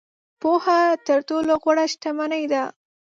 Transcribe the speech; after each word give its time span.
•پوهه 0.41 0.79
تر 1.07 1.19
ټولو 1.29 1.51
غوره 1.61 1.85
شتمني 1.91 2.43
ده. 2.51 2.63